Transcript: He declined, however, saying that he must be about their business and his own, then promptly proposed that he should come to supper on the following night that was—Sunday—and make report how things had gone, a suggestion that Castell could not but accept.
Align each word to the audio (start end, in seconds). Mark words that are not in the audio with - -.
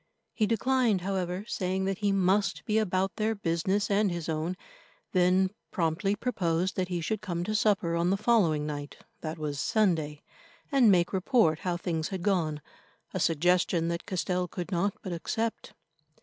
He 0.33 0.47
declined, 0.47 1.01
however, 1.01 1.45
saying 1.47 1.85
that 1.85 1.99
he 1.99 2.11
must 2.11 2.65
be 2.65 2.79
about 2.79 3.17
their 3.17 3.35
business 3.35 3.91
and 3.91 4.09
his 4.11 4.27
own, 4.27 4.57
then 5.11 5.51
promptly 5.69 6.15
proposed 6.15 6.75
that 6.75 6.87
he 6.87 7.01
should 7.01 7.21
come 7.21 7.43
to 7.43 7.53
supper 7.53 7.95
on 7.95 8.09
the 8.09 8.17
following 8.17 8.65
night 8.65 8.97
that 9.19 9.37
was—Sunday—and 9.37 10.89
make 10.91 11.13
report 11.13 11.59
how 11.59 11.77
things 11.77 12.07
had 12.07 12.23
gone, 12.23 12.61
a 13.13 13.19
suggestion 13.19 13.89
that 13.89 14.07
Castell 14.07 14.47
could 14.47 14.71
not 14.71 14.95
but 15.03 15.13
accept. 15.13 15.75